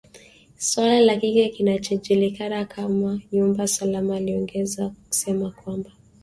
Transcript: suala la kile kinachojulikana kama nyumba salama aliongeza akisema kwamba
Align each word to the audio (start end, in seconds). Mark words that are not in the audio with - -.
suala 0.57 0.99
la 0.99 1.15
kile 1.17 1.49
kinachojulikana 1.49 2.65
kama 2.65 3.19
nyumba 3.31 3.67
salama 3.67 4.15
aliongeza 4.15 4.85
akisema 5.05 5.51
kwamba 5.51 5.91